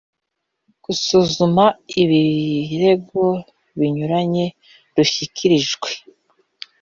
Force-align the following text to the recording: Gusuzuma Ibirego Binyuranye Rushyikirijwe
Gusuzuma 0.83 1.65
Ibirego 2.01 3.25
Binyuranye 3.79 4.45
Rushyikirijwe 4.95 5.89